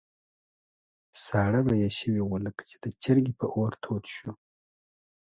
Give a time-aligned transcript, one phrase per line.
[1.25, 4.31] ساړه به یې شوي وو، لکه چې د چرګۍ په اور تود شو.